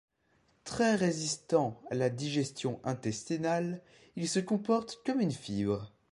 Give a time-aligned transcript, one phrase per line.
[0.63, 3.83] Très résistant à la digestion intestinale,
[4.15, 5.93] il se comporte comme une fibre.